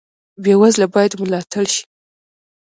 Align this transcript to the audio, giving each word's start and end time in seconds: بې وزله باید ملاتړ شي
بې 0.43 0.53
وزله 0.61 0.87
باید 0.93 1.19
ملاتړ 1.21 1.65
شي 1.73 1.83